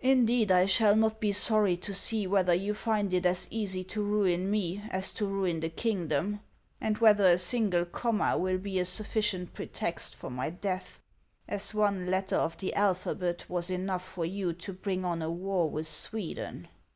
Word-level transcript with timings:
Indeed, 0.00 0.50
I 0.50 0.66
shall 0.66 0.96
not 0.96 1.20
be 1.20 1.30
sorry 1.30 1.76
to 1.76 1.94
see 1.94 2.26
whether 2.26 2.52
you 2.52 2.74
find 2.74 3.14
it 3.14 3.24
as 3.24 3.46
easy 3.48 3.84
to 3.84 4.02
ruin 4.02 4.50
me 4.50 4.82
as 4.90 5.12
to 5.12 5.24
ruin 5.24 5.60
the 5.60 5.68
kingdom, 5.68 6.40
and 6.80 6.98
whether 6.98 7.24
a 7.26 7.38
single 7.38 7.84
comma 7.84 8.36
will 8.36 8.58
be 8.58 8.80
a 8.80 8.84
sufficient 8.84 9.54
pretext 9.54 10.16
for 10.16 10.30
my 10.30 10.50
death, 10.50 11.00
as 11.46 11.74
one 11.74 12.10
letter 12.10 12.34
of 12.34 12.54
HAXS 12.54 12.62
OF 12.64 12.68
ICELAND. 12.70 12.74
437 12.74 12.74
the 12.74 12.82
alphabet 13.36 13.48
was 13.48 13.70
enough 13.70 14.04
for 14.04 14.24
you 14.24 14.52
to 14.52 14.72
bring 14.72 15.04
on 15.04 15.22
a 15.22 15.30
war 15.30 15.70
with 15.70 15.86
Sweden." 15.86 16.66